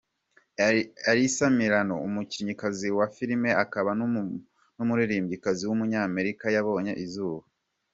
[1.11, 3.89] Alyssa Milano, umukinnyikazi wa filime akaba
[4.77, 7.45] n’umuririmbyikazi w’umunyamerika yabonye izuba.